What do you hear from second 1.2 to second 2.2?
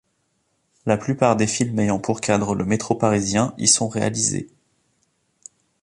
des films ayant